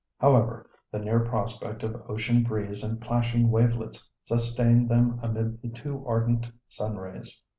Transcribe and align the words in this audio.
However, 0.19 0.67
the 0.91 0.97
near 0.97 1.19
prospect 1.19 1.83
of 1.83 2.01
ocean 2.09 2.41
breeze 2.41 2.81
and 2.83 2.99
plashing 2.99 3.51
wavelets 3.51 4.09
sustained 4.25 4.89
them 4.89 5.19
amid 5.21 5.61
the 5.61 5.69
too 5.69 6.03
ardent 6.07 6.47
sun 6.69 6.97
rays. 6.97 7.39